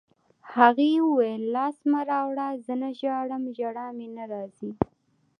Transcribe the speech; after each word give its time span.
هغې 0.53 0.89
وویل: 1.07 1.43
لاس 1.55 1.77
مه 1.91 2.01
راوړه، 2.11 2.47
زه 2.65 2.73
نه 2.81 2.89
ژاړم، 2.99 3.43
ژړا 3.57 3.87
مې 3.97 4.07
نه 4.17 4.23
راځي. 4.31 4.71